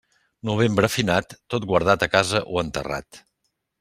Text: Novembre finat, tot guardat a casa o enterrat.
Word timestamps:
Novembre 0.49 0.87
finat, 0.93 1.35
tot 1.55 1.67
guardat 1.73 2.07
a 2.07 2.09
casa 2.17 2.43
o 2.55 2.65
enterrat. 2.67 3.21